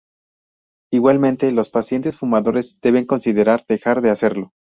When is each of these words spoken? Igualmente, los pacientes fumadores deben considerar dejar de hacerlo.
Igualmente, 0.91 1.51
los 1.51 1.69
pacientes 1.69 2.17
fumadores 2.17 2.81
deben 2.81 3.05
considerar 3.05 3.65
dejar 3.67 4.01
de 4.01 4.09
hacerlo. 4.09 4.51